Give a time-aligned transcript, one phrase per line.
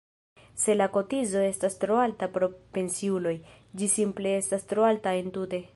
[0.61, 2.47] Se la kotizo estas tro alta por
[2.79, 3.35] pensiuloj,
[3.83, 5.67] ĝi simple estas tro alta entute.